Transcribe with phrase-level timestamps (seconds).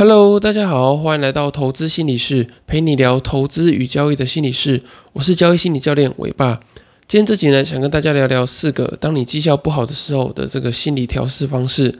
[0.00, 4.82] Hello，大家好，欢迎来到投资心理室，陪你聊投资与交易的心理室。
[5.12, 6.58] 我是交易心理教练伟爸。
[7.06, 11.98] 今天这集呢，想跟大家聊聊四个当你绩效不好的时候的这个心理调试方式。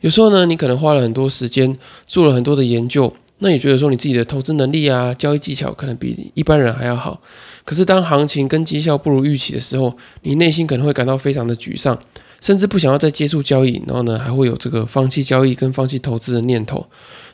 [0.00, 1.76] 有时候呢，你可能花了很多时间
[2.06, 7.20] 做了很多的研究，那也觉得说你自己的投资能力啊、交易技巧可能比一般人还要好。
[7.64, 9.92] 可是当行情跟绩效不如预期的时候，
[10.22, 11.98] 你内心可能会感到非常的沮丧，
[12.40, 16.86] 甚至不想要再接触交易，然后呢，还会有这个放弃交易跟放弃投资的念头。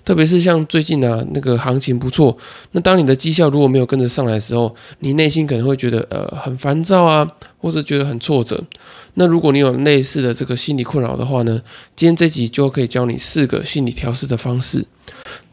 [0.06, 2.38] 特别是像最近啊，那个行情不错，
[2.70, 7.26] 那当你的绩效如果没有跟着上来的时候，你内心可能会觉得呃很烦躁啊，
[7.58, 8.62] 或者觉得很挫折。
[9.14, 11.60] 那如果你有类似的这个心理困扰的话呢，
[11.96, 14.86] 今天这集就可以教你四个心理调试的方式。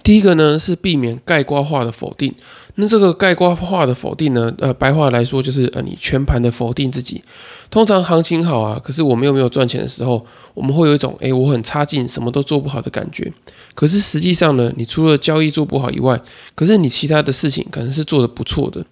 [0.03, 2.35] 第一个呢是避免概括化的否定。
[2.75, 7.23] 那这个概括化的否定呢，呃，白话来说就是呃你全盘的否定自己。
[7.69, 13.31] 通常行情好啊，可是我们又没有赚钱的时候，我们会有一种诶，我很差劲，什么都做不好的感觉。
[13.75, 16.19] 可是实际上呢，你除了交易做不好以外，
[16.55, 18.83] 可是你其他的事情可能是做得不错的。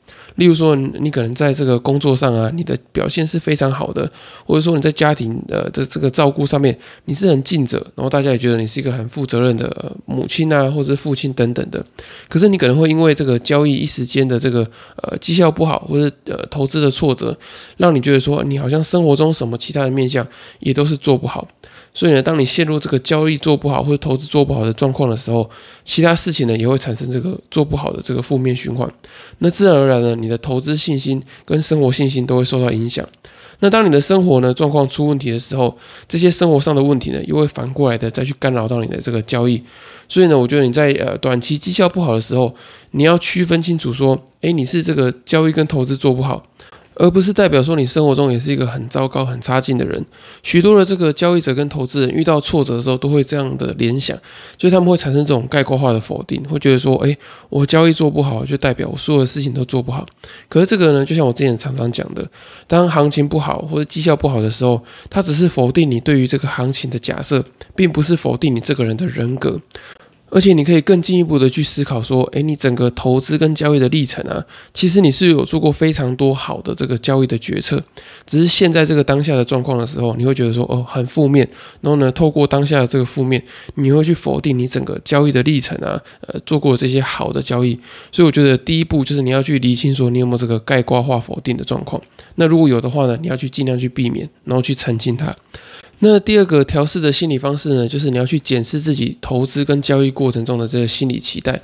[0.42, 4.12] 例如说，你可能在这个工作上啊，你的表现是非常好的，
[4.44, 6.76] 或者说你在家庭的这这个照顾上面，
[7.06, 11.86] 你是很尽责，然后大家也觉得你是一个很负责任的母亲啊，或者是父亲等等的。
[12.28, 17.38] 可是你可能会因为这个交易一时间的这个呃绩效不好，或者呃投资的挫折，
[17.78, 20.26] 让你觉得说你好像生活中什么其他的面相
[20.60, 21.48] 也都是做不好。
[21.94, 25.48] 所以呢，当你陷入这个交易做不好或者投资做不好的状况的时候，
[25.84, 28.90] 其他事情呢也会产生这个做不好的这个负面循环。
[29.40, 33.06] 那自然而然呢，你的投资信心跟生活信心都会受到影响。
[33.60, 39.62] 那当你的生活呢状况出问题的时候，这些生活上的问题呢又会反过来的再去干扰到你的这个交易。
[40.10, 42.54] 所以呢，我觉得你在呃短期绩效不好的时候，
[42.92, 46.44] 你要区分清楚说，诶，你是这个交易跟投资做不好。
[46.96, 50.06] 而不是代表说你生活中也是一个很糟糕、很差劲的人。
[50.44, 54.18] 许多的这个交易者跟投资人遇到挫折的时候，都会这样的联想，
[54.58, 57.18] 就是他们会产生这种概括化的否定，会觉得说：“诶，
[57.50, 60.06] 我交易做不好，就代表我所有的事情都做不好。”
[60.50, 62.26] 可是这个呢，就像我之前常常讲的，
[62.68, 67.44] 当行情不好或者绩效不好的时候，它只是否定你对于这个行情的假设，
[67.76, 69.60] 并不是否定你这个人的人格。
[70.32, 74.44] 而且你可以更进一步的去思考说，诶，你整个投资跟交易的历程啊，
[74.74, 77.84] 其实你是有做过非常多好的这个交易的决策，
[78.26, 81.48] 只是现在这个当下的状况的时候，你会觉得说，哦，很负面，
[81.82, 83.44] 然后呢，透过当下的这个负面，
[83.76, 87.78] 你会去否定你整个交易的历程啊，呃，做过这些好的交易。
[88.10, 92.02] 所以我觉得第一步就是你要去理清说，你有没有这个概括化否定的状况。
[92.36, 95.36] 那如果有的话呢，你要去尽量去避免，然后去澄清它。
[96.04, 101.62] 那第二个调试的心理方式呢，就是你要去检视自己投资跟交易过程中的这个心理期待。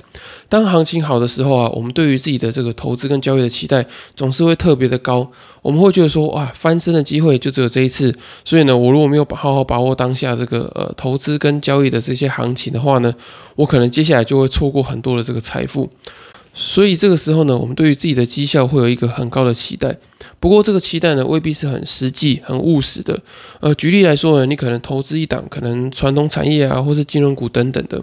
[0.48, 3.84] 当行情好的时候啊，我们对于自己的这个投资跟交易的期待
[4.14, 5.28] 总是会特别的高。
[5.60, 13.12] 我们会觉得说，哇，翻身的机会就只有这一次，所以呢，我如果没有好好把握当下这个呃投资跟交易的这些行情的话呢，
[13.56, 15.90] 我可能接下来就会错过很多的这个财富。
[16.54, 19.98] 所以这个时候呢，我们对于自己的绩效会有一个很高的期待。
[20.40, 23.18] 不过这个期待呢，未必是很实际、很务实的。
[23.60, 28.00] 呃，举例来说呢，你可能投资一档可能传统产业啊，或是金融股等等的。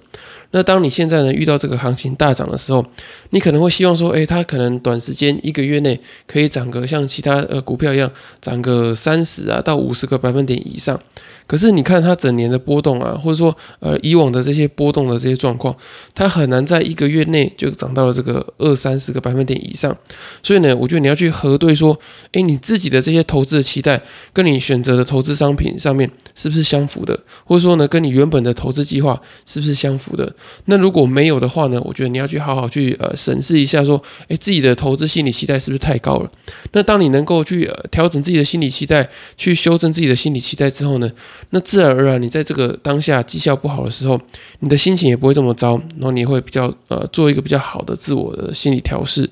[0.51, 2.85] 那当你现在呢遇到这个行情大涨的时候，
[3.29, 10.99] 你可能会希望说，诶，它可能短时间一个月内可以涨个像其他呃股票一样，涨个三十啊到五十个百分点以上。
[11.47, 15.75] 可是你看它整年的波动啊，或者说呃以往的这些波动的这些状况，
[16.13, 19.95] 它很难在一个月内就涨到了这个二三十个百分点以上。
[20.41, 21.97] 所以呢，我觉得你要去核对说。
[22.35, 24.01] 诶，你自己的这些投资的期待，
[24.33, 27.17] 跟你选择的投资商品上面是不是相符的？
[27.45, 30.35] 或者说呢，跟你原本的投资计划是不是相符的？
[30.65, 36.29] 那如果没有的话呢，我觉得你要去好好去呃审视一下，说，诶，自己的投资心理期待是不是太高了？
[36.73, 41.09] 那当你能够去呃调整自己的心理期待，去修正自己的心理期待之后呢，
[41.51, 44.19] 那自然而然你在这个当下绩效不好的时候，
[44.59, 49.29] 你的心情也不会这么糟，然后你会比较呃做一个比较好的自我的心理调试。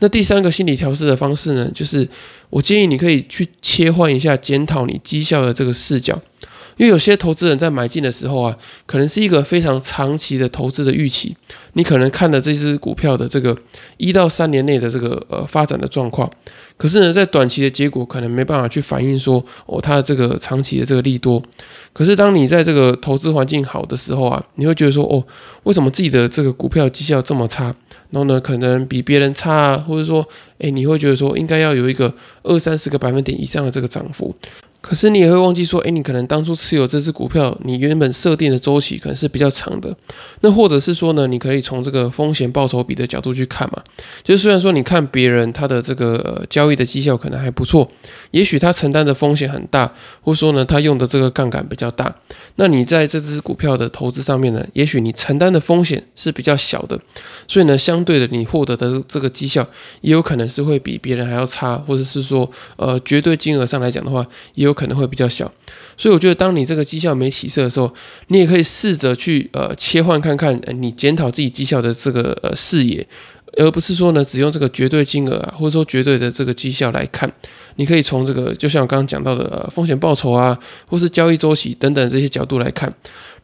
[0.00, 2.08] 那第三个心理调试的方式呢，就是
[2.50, 6.20] 我建议你可以去切换一下检讨你绩效的这个视角，
[6.78, 8.56] 因为有些投资人在买进的时候啊，
[8.86, 11.36] 可能是一个非常长期的投资的预期，
[11.74, 13.56] 你可能看的这只股票的这个
[13.98, 16.30] 一到三年内的这个呃发展的状况，
[16.76, 21.42] 可是呢，在短期的结果可能没办法去反映说哦它的这个长期的这个利多，
[21.92, 25.22] 可是当你在这个投资环境好的时候啊，你会觉得说哦，
[25.64, 27.74] 为什么自己的这个股票绩效这么差？
[28.10, 30.26] 然后呢，可能比别人差，或者说，
[30.60, 32.10] 哎，你会觉得说应该要有一个
[32.42, 34.34] 二三十个百分点以上的这个涨幅。
[34.80, 39.94] 可是你也会忘记说，诶，你可能当初持有这只股票，你原本设定的周期可能是比较长的。
[40.40, 43.82] 那或者是说呢，你可以从这个风险报酬比的角度去看嘛。
[44.22, 47.90] 就虽然说你看别人他的这个交易的绩效可能还不错，
[48.30, 49.92] 也许他承担的风险很大，
[50.22, 52.14] 或者说呢他用的这个杠杆比较大。
[52.54, 56.98] 那你在这只股票的投资上面呢，也许你承担的风险是比较小的，
[57.48, 59.66] 所以呢，相对的你获得的这个绩效
[60.02, 64.24] 也有可能是会比别人还要差，或者是说呃绝对金额上来讲的话，
[64.54, 65.52] 也有可能会比较小。
[65.96, 67.92] 所以我觉得，当你这个绩效没起色的时候，
[68.28, 73.04] 你也可以试着去呃切换看看，你检讨自己绩效的这个呃视野。
[73.56, 77.30] 而不是说呢，只用这个绝对金额啊，或者说绝对的这个绩效来看，
[77.76, 82.92] 你可以从这个，就像我刚刚讲到的风险报酬啊，或是交易周期等等这些角度来看。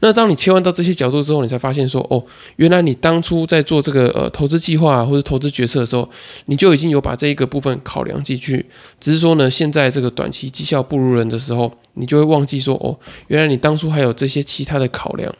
[0.00, 2.22] 那当你切换到这些角度之后，你才发现说，哦，
[2.56, 6.06] 原来你当初在做这个呃投资计划或者投资决策的时候，
[6.46, 8.66] 你就已经有把这一个部分考量进去。
[9.00, 12.98] 只是说呢，现在这个短期绩效不如人的时候，你就会忘记说，哦，
[13.28, 15.32] 原来你当初还有这些其他的考量。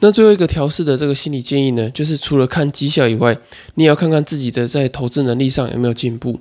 [0.00, 3.36] 那最后一个调试的这个心理建议呢，就是除了看绩效以外，
[3.74, 6.38] 你也要看看自己的在投资能力上有没有进步。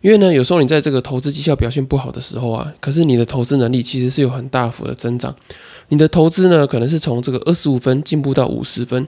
[0.00, 5.34] 因为呢，有时候你在这个投资绩效表现不好的时候啊，可是你的投资能力其实是有很大幅的增长。
[5.88, 9.06] 你的投资呢，可能是从这个二十五分进步到五十分。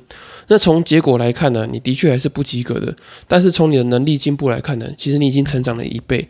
[0.49, 2.95] 那从结果来看呢，你的确还是不及格的。
[3.27, 6.27] 但是从你的能力进步来看呢，其实你已经成长了一倍。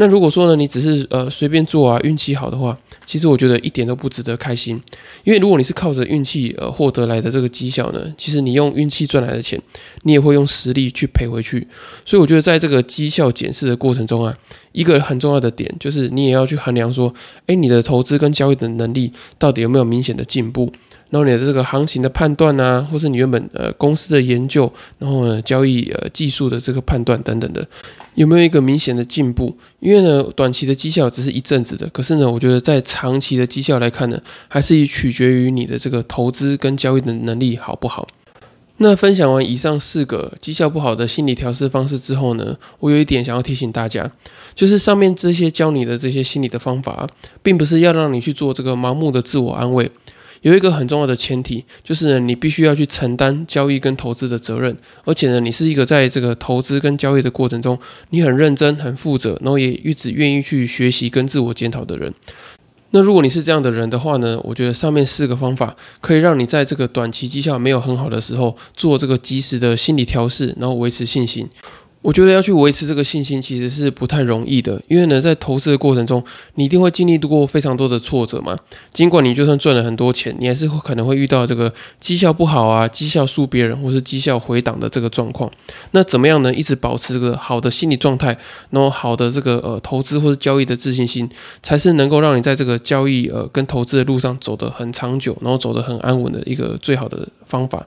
[0.00, 4.80] 那如果说呢，你只是呃随便做啊，运气好的话，其实我觉得一点都不值得开心。
[5.24, 9.60] 因为如果你是靠着运气呃获得来的这个绩效呢，其实你用运气赚来的钱，
[10.04, 11.66] 你也会用实力去赔回去。
[12.06, 14.32] 所以我觉得在这个绩效检视的过程中啊，
[14.70, 17.12] 一个很重要的点就是你也要去衡量说，
[17.46, 20.72] 诶，你的投资跟交易的能力到底有没有明显的进步。
[21.10, 27.66] 然后你的这个行情的判断啊，或是你原本呃公司的研究，然后呢交易呃技术的这个判断等等的，
[28.14, 29.56] 有没有一个明显的进步？
[29.80, 38.06] 因为呢短期的绩效只是一阵子的，可是呢我觉得在长期的绩效来看呢，还是以取决于你的这个投资跟交易的能力好不好。
[38.80, 44.08] 那分享完以上四个绩效不好的心理调试方式之后呢，我有一点想要提醒大家，
[44.54, 47.08] 就是上面这些教你的这些心理的方法，
[47.42, 49.90] 并不是要让你去做这个盲目的自我安慰。
[50.42, 57.78] 有一个很重要的前提，就是呢，你必须要去承担交易跟投资的责任，而且呢，你是一个在这个投资跟交易的过程中，
[58.10, 62.12] 你很认真、很负责，然后也一直愿意去学习跟自我检讨的人。
[62.90, 71.46] 那如果你是这样的人的话呢，我觉得上面四个方法可以让你在这个短期绩效没有很好的时候，做这个及时的心理调试，然后维持信心。
[72.00, 76.22] 我觉得要去维持这个信心，其实是不太容易的，因为呢，在投资的过程中，
[76.54, 78.56] 你一定会经历过非常多的挫折嘛。
[78.92, 85.50] 尽管你就算赚了很多钱，你还是可能会遇到这个绩效不好啊、绩效输别人，或是绩效回档的这个状况。
[85.90, 86.54] 那怎么样呢？
[86.54, 88.38] 一直保持这个好的心理状态，
[88.70, 91.28] 然后好的这个呃投资或者交易的自信心，
[91.62, 97.84] 才是能够让你在这个交易呃跟投资的路上走得很长久，然后走得很安稳的一个最好的方法。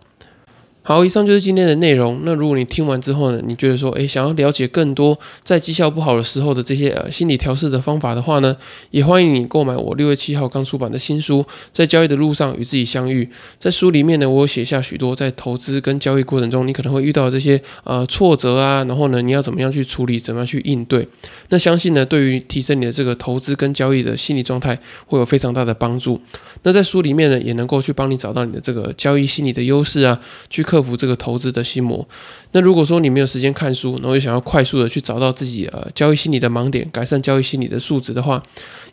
[0.84, 2.22] 好，以上就是今天的内容。
[2.24, 8.58] 那如果你听完之后呢，你觉得说，诶，想要了解更多在绩效不好的时候的这些呃心理调试的方法的话呢，
[8.90, 13.24] 也欢迎你购买我六月七号刚出版的新书《在交易的路上与自己相遇》。
[13.60, 21.08] 在书里面呢，我有写下许多在投资跟交易过程中你可能会遇到的这些呃挫折啊，然后呢，你要怎么样去处理，怎么样去应对。
[21.50, 26.20] 那相信呢，对于提升你的这个投资跟交易的心理状态，会有非常大的帮助。
[26.64, 30.20] 那在书里面呢，也能够去帮你找到你的这个交易心理的优势啊，
[30.50, 30.66] 去。
[30.72, 32.08] 克服这个投资的心魔。
[32.54, 38.42] 那如果说你没有时间看书，然后又想要快速的去找到自己呃交易心理的盲点，改善交易心理的素质的话，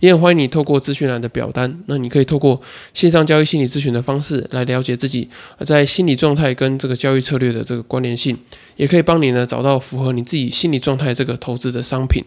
[0.01, 1.73] 也很欢迎你透过资讯栏的表单。
[1.87, 2.61] 那你可以透过
[2.95, 5.29] 线上交易心理咨询的方式来了解自己
[5.65, 8.37] 在心理状态跟这个交易策略的这个关联性，
[8.75, 12.25] 也可以帮你呢找到符合你自己心理状态这个投资的商品。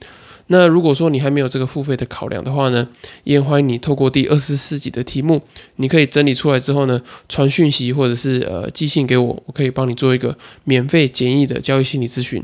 [0.51, 2.85] 那如果说你还没有这个付费的考量的话呢，
[3.23, 5.41] 也欢迎你透过第二十四集的题目，
[5.77, 12.43] 你可以整理出来之后呢，传讯息或者是呃寄信给我，我可以帮你做一个免费简易的交易心理咨询。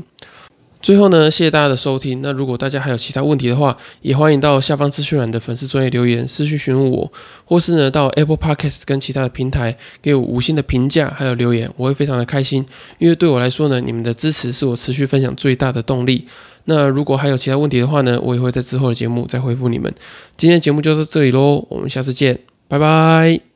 [0.80, 2.22] 最后呢，谢谢大家的收听。
[2.22, 7.12] 那如果大家还有其他问题的话，也欢迎到下方资讯栏的粉丝专业留言私讯询问我，
[7.44, 12.64] 或是呢到 Apple Podcast 跟其他的平台给我五星的评价还有留言，我会非常的开心，
[12.98, 16.26] 因为对我来说呢，你们的支持是我持续分享最大的动力。
[16.70, 19.92] 那如果还有其他问题的话呢，我也会在之后的节目再回复你们。
[20.36, 23.47] 今天的节目就到这里喽，我们下次见，拜拜。